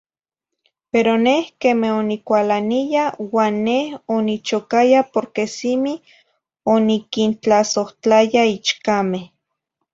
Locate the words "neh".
1.25-1.43, 3.67-3.85